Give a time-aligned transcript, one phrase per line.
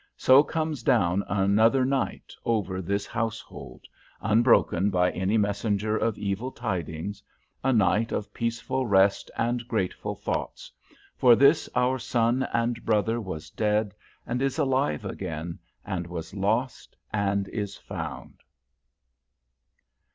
[0.17, 3.81] So comes down another night over this household,
[4.19, 7.21] unbroken by any messenger of evil tidings,
[7.63, 10.71] a night of peaceful rest and grateful thoughts;
[11.17, 13.93] for this our son and brother was dead
[14.25, 18.39] and is alive again, and was lost and is found.